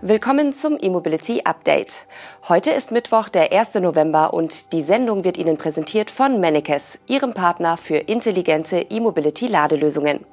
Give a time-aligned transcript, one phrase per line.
[0.00, 2.06] Willkommen zum E-Mobility Update.
[2.48, 3.74] Heute ist Mittwoch, der 1.
[3.74, 10.24] November und die Sendung wird Ihnen präsentiert von Mennekes, Ihrem Partner für intelligente E-Mobility Ladelösungen.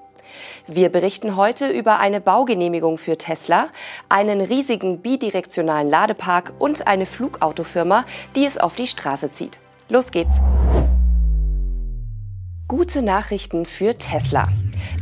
[0.67, 3.69] Wir berichten heute über eine Baugenehmigung für Tesla,
[4.07, 9.57] einen riesigen bidirektionalen Ladepark und eine Flugautofirma, die es auf die Straße zieht.
[9.89, 10.43] Los geht's!
[12.67, 14.47] Gute Nachrichten für Tesla.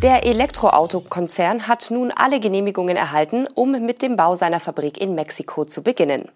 [0.02, 5.64] Der Elektroautokonzern hat nun alle Genehmigungen erhalten, um mit dem Bau seiner Fabrik in Mexiko
[5.64, 6.30] zu beginnen.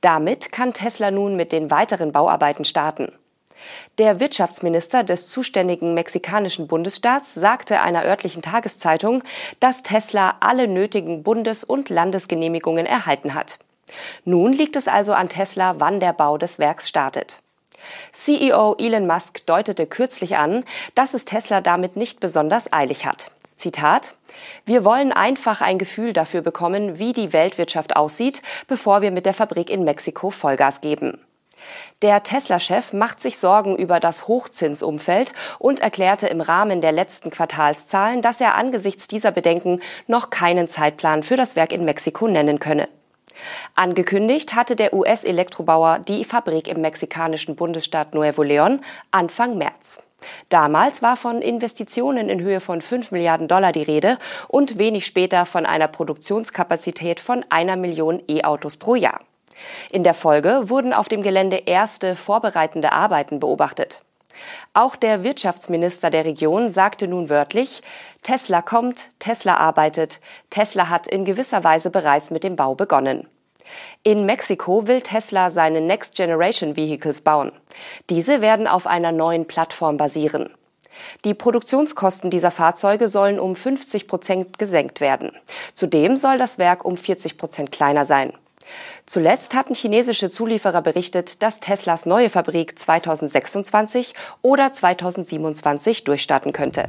[0.00, 3.10] Damit kann Tesla nun mit den weiteren Bauarbeiten starten.
[3.98, 9.24] Der Wirtschaftsminister des zuständigen mexikanischen Bundesstaats sagte einer örtlichen Tageszeitung,
[9.58, 13.58] dass Tesla alle nötigen Bundes- und Landesgenehmigungen erhalten hat.
[14.24, 17.42] Nun liegt es also an Tesla, wann der Bau des Werks startet.
[18.12, 23.30] CEO Elon Musk deutete kürzlich an, dass es Tesla damit nicht besonders eilig hat.
[23.56, 24.14] Zitat
[24.64, 29.34] Wir wollen einfach ein Gefühl dafür bekommen, wie die Weltwirtschaft aussieht, bevor wir mit der
[29.34, 31.20] Fabrik in Mexiko Vollgas geben.
[32.02, 38.22] Der Tesla-Chef macht sich Sorgen über das Hochzinsumfeld und erklärte im Rahmen der letzten Quartalszahlen,
[38.22, 42.88] dass er angesichts dieser Bedenken noch keinen Zeitplan für das Werk in Mexiko nennen könne.
[43.74, 50.02] Angekündigt hatte der US-Elektrobauer die Fabrik im mexikanischen Bundesstaat Nuevo León Anfang März.
[50.48, 54.18] Damals war von Investitionen in Höhe von 5 Milliarden Dollar die Rede
[54.48, 59.20] und wenig später von einer Produktionskapazität von einer Million E-Autos pro Jahr.
[59.90, 64.02] In der Folge wurden auf dem Gelände erste vorbereitende Arbeiten beobachtet.
[64.74, 67.82] Auch der Wirtschaftsminister der Region sagte nun wörtlich,
[68.22, 70.20] Tesla kommt, Tesla arbeitet,
[70.50, 73.26] Tesla hat in gewisser Weise bereits mit dem Bau begonnen.
[74.02, 77.52] In Mexiko will Tesla seine Next Generation Vehicles bauen.
[78.08, 80.50] Diese werden auf einer neuen Plattform basieren.
[81.24, 85.32] Die Produktionskosten dieser Fahrzeuge sollen um 50 Prozent gesenkt werden.
[85.74, 88.32] Zudem soll das Werk um 40 Prozent kleiner sein.
[89.06, 96.88] Zuletzt hatten chinesische Zulieferer berichtet, dass Teslas neue Fabrik 2026 oder 2027 durchstarten könnte.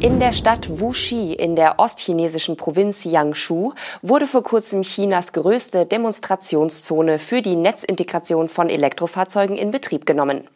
[0.00, 7.18] In der Stadt Wuxi in der ostchinesischen Provinz Jiangsu wurde vor kurzem Chinas größte Demonstrationszone
[7.18, 10.48] für die Netzintegration von Elektrofahrzeugen in Betrieb genommen.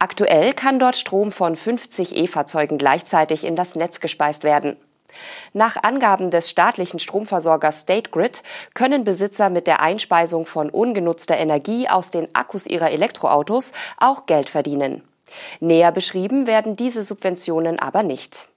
[0.00, 4.76] Aktuell kann dort Strom von 50 E-Fahrzeugen gleichzeitig in das Netz gespeist werden.
[5.52, 8.42] Nach Angaben des staatlichen Stromversorgers State Grid
[8.74, 14.48] können Besitzer mit der Einspeisung von ungenutzter Energie aus den Akkus ihrer Elektroautos auch Geld
[14.48, 15.02] verdienen.
[15.60, 18.48] Näher beschrieben werden diese Subventionen aber nicht.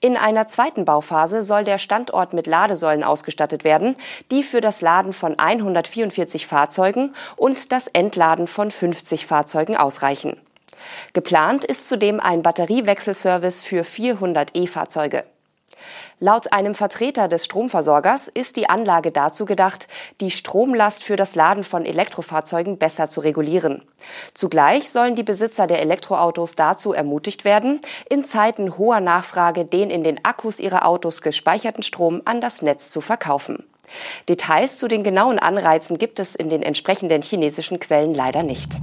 [0.00, 3.96] In einer zweiten Bauphase soll der Standort mit Ladesäulen ausgestattet werden,
[4.30, 10.40] die für das Laden von 144 Fahrzeugen und das Entladen von 50 Fahrzeugen ausreichen.
[11.12, 15.24] Geplant ist zudem ein Batteriewechselservice für 400 E-Fahrzeuge.
[16.20, 19.88] Laut einem Vertreter des Stromversorgers ist die Anlage dazu gedacht,
[20.20, 23.82] die Stromlast für das Laden von Elektrofahrzeugen besser zu regulieren.
[24.34, 30.02] Zugleich sollen die Besitzer der Elektroautos dazu ermutigt werden, in Zeiten hoher Nachfrage den in
[30.02, 33.64] den Akkus ihrer Autos gespeicherten Strom an das Netz zu verkaufen.
[34.28, 38.78] Details zu den genauen Anreizen gibt es in den entsprechenden chinesischen Quellen leider nicht.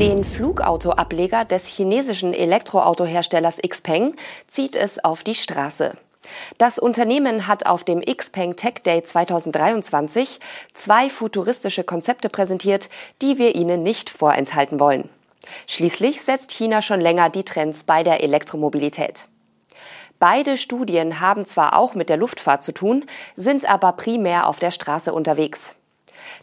[0.00, 4.16] Den Flugautoableger des chinesischen Elektroautoherstellers Xpeng
[4.48, 5.92] zieht es auf die Straße.
[6.56, 10.40] Das Unternehmen hat auf dem Xpeng Tech Day 2023
[10.72, 12.88] zwei futuristische Konzepte präsentiert,
[13.20, 15.10] die wir Ihnen nicht vorenthalten wollen.
[15.66, 19.26] Schließlich setzt China schon länger die Trends bei der Elektromobilität.
[20.18, 23.04] Beide Studien haben zwar auch mit der Luftfahrt zu tun,
[23.36, 25.74] sind aber primär auf der Straße unterwegs.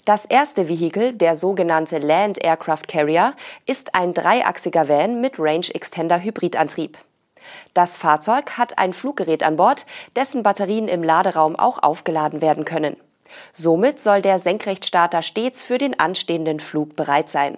[0.06, 3.34] Das erste Vehikel, der sogenannte Land Aircraft Carrier,
[3.66, 6.98] ist ein dreiachsiger Van mit Range Extender Hybridantrieb.
[7.74, 9.86] Das Fahrzeug hat ein Fluggerät an Bord,
[10.16, 12.98] dessen Batterien im Laderaum auch aufgeladen werden können.
[13.54, 17.58] Somit soll der Senkrechtstarter stets für den anstehenden Flug bereit sein.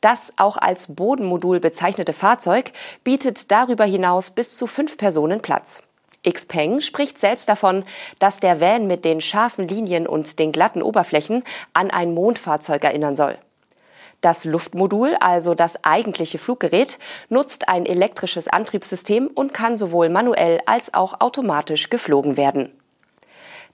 [0.00, 2.72] Das auch als Bodenmodul bezeichnete Fahrzeug
[3.02, 5.82] bietet darüber hinaus bis zu fünf Personen Platz.
[6.30, 7.84] Xpeng spricht selbst davon,
[8.18, 13.14] dass der Van mit den scharfen Linien und den glatten Oberflächen an ein Mondfahrzeug erinnern
[13.14, 13.38] soll.
[14.20, 20.94] Das Luftmodul, also das eigentliche Fluggerät, nutzt ein elektrisches Antriebssystem und kann sowohl manuell als
[20.94, 22.72] auch automatisch geflogen werden.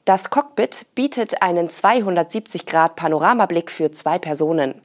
[0.05, 4.83] Das Cockpit bietet einen 270 Grad Panoramablick für zwei Personen.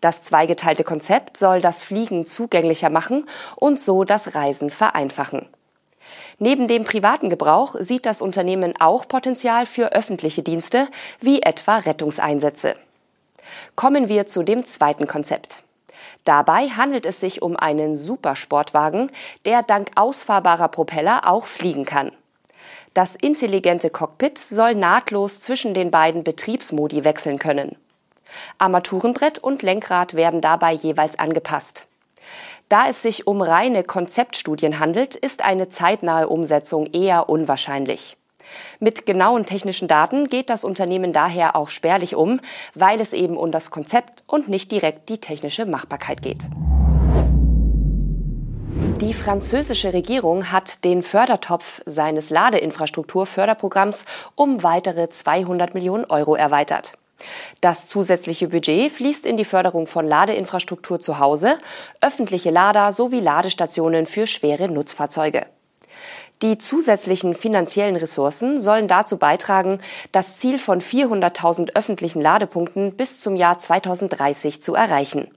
[0.00, 5.46] Das zweigeteilte Konzept soll das Fliegen zugänglicher machen und so das Reisen vereinfachen.
[6.38, 10.88] Neben dem privaten Gebrauch sieht das Unternehmen auch Potenzial für öffentliche Dienste,
[11.20, 12.74] wie etwa Rettungseinsätze.
[13.74, 15.62] Kommen wir zu dem zweiten Konzept.
[16.24, 19.10] Dabei handelt es sich um einen Supersportwagen,
[19.44, 22.10] der dank ausfahrbarer Propeller auch fliegen kann.
[22.92, 27.76] Das intelligente Cockpit soll nahtlos zwischen den beiden Betriebsmodi wechseln können.
[28.58, 31.86] Armaturenbrett und Lenkrad werden dabei jeweils angepasst.
[32.68, 38.16] Da es sich um reine Konzeptstudien handelt, ist eine zeitnahe Umsetzung eher unwahrscheinlich.
[38.80, 42.40] Mit genauen technischen Daten geht das Unternehmen daher auch spärlich um,
[42.74, 46.48] weil es eben um das Konzept und nicht direkt die technische Machbarkeit geht.
[49.00, 56.92] Die französische Regierung hat den Fördertopf seines Ladeinfrastrukturförderprogramms um weitere 200 Millionen Euro erweitert.
[57.60, 61.58] Das zusätzliche Budget fließt in die Förderung von Ladeinfrastruktur zu Hause,
[62.00, 65.46] öffentliche Lader sowie Ladestationen für schwere Nutzfahrzeuge.
[66.42, 69.80] Die zusätzlichen finanziellen Ressourcen sollen dazu beitragen,
[70.12, 75.28] das Ziel von 400.000 öffentlichen Ladepunkten bis zum Jahr 2030 zu erreichen.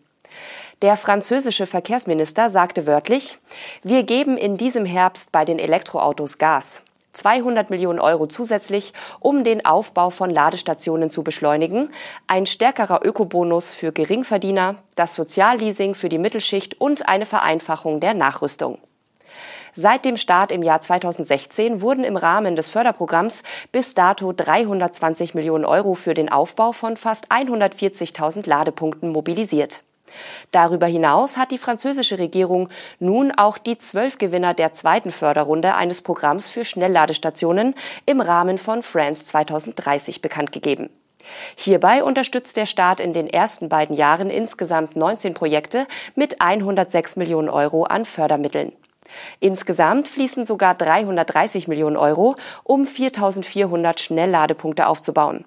[0.82, 3.38] Der französische Verkehrsminister sagte wörtlich,
[3.84, 6.84] wir geben in diesem Herbst bei den Elektroautos Gas.
[7.14, 11.92] 200 Millionen Euro zusätzlich, um den Aufbau von Ladestationen zu beschleunigen,
[12.28, 18.78] ein stärkerer Ökobonus für Geringverdiener, das Sozialleasing für die Mittelschicht und eine Vereinfachung der Nachrüstung.
[19.74, 25.66] Seit dem Start im Jahr 2016 wurden im Rahmen des Förderprogramms bis dato 320 Millionen
[25.66, 29.84] Euro für den Aufbau von fast 140.000 Ladepunkten mobilisiert.
[30.52, 32.70] Darüber hinaus hat die französische Regierung
[33.00, 37.76] nun auch die zwölf Gewinner der zweiten Förderrunde eines Programms für Schnellladestationen
[38.06, 40.90] im Rahmen von France 2030 bekannt gegeben.
[41.56, 45.86] Hierbei unterstützt der Staat in den ersten beiden Jahren insgesamt 19 Projekte
[46.16, 48.72] mit 106 Millionen Euro an Fördermitteln.
[49.40, 55.46] Insgesamt fließen sogar 330 Millionen Euro, um 4400 Schnellladepunkte aufzubauen.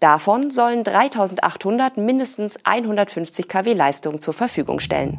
[0.00, 5.18] Davon sollen 3800 mindestens 150 kW Leistung zur Verfügung stellen.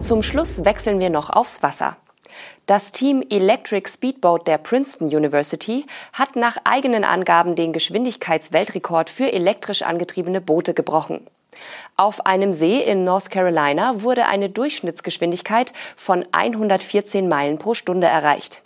[0.00, 1.96] Zum Schluss wechseln wir noch aufs Wasser.
[2.66, 9.82] Das Team Electric Speedboat der Princeton University hat nach eigenen Angaben den Geschwindigkeitsweltrekord für elektrisch
[9.82, 11.26] angetriebene Boote gebrochen.
[11.96, 18.63] Auf einem See in North Carolina wurde eine Durchschnittsgeschwindigkeit von 114 Meilen pro Stunde erreicht.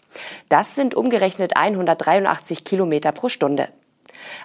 [0.49, 3.69] Das sind umgerechnet 183 Kilometer pro Stunde.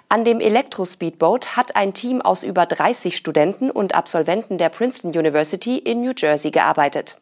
[0.08, 5.78] An dem Elektrospeedboat hat ein Team aus über 30 Studenten und Absolventen der Princeton University
[5.78, 7.18] in New Jersey gearbeitet.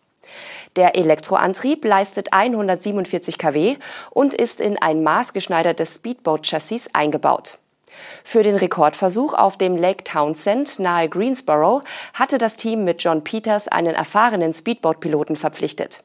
[0.77, 3.77] Der Elektroantrieb leistet 147 kW
[4.11, 7.59] und ist in ein maßgeschneidertes Speedboat-Chassis eingebaut.
[8.25, 11.83] Für den Rekordversuch auf dem Lake Townsend nahe Greensboro
[12.15, 16.03] hatte das Team mit John Peters einen erfahrenen Speedboat-Piloten verpflichtet.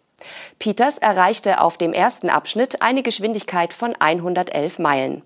[0.59, 5.21] Peters erreichte auf dem ersten Abschnitt eine Geschwindigkeit von 111 Meilen.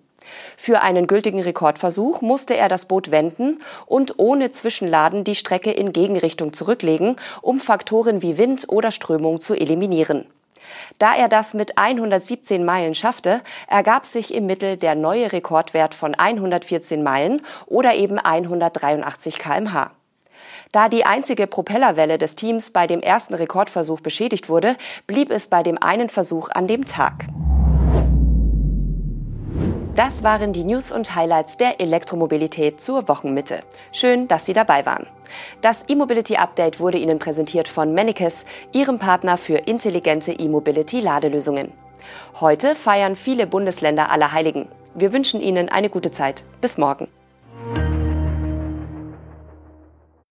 [0.56, 5.94] Für einen gültigen Rekordversuch musste er das Boot wenden und ohne Zwischenladen die Strecke in
[5.94, 10.26] Gegenrichtung zurücklegen, um Faktoren wie Wind oder Strömung zu eliminieren.
[11.00, 16.14] Da er das mit 117 Meilen schaffte, ergab sich im Mittel der neue Rekordwert von
[16.14, 19.92] 114 Meilen oder eben 183 kmh.
[20.72, 25.64] Da die einzige Propellerwelle des Teams bei dem ersten Rekordversuch beschädigt wurde, blieb es bei
[25.64, 27.28] dem einen Versuch an dem Tag.
[29.96, 33.60] Das waren die News und Highlights der Elektromobilität zur Wochenmitte.
[33.92, 35.06] Schön, dass Sie dabei waren.
[35.60, 41.74] Das E-Mobility Update wurde Ihnen präsentiert von Mennekes, Ihrem Partner für intelligente E-Mobility-Ladelösungen.
[42.40, 44.70] Heute feiern viele Bundesländer Allerheiligen.
[44.96, 46.44] Wir wünschen Ihnen eine gute Zeit.
[46.62, 47.10] Bis morgen.